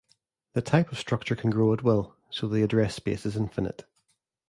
[0.53, 3.85] The type of structure can grow at will, so the address space is infinite.